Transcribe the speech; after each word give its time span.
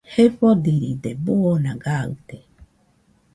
Jefodiride, 0.13 1.09
buu 1.23 1.41
oona 1.51 1.71
gaɨte 1.83 2.37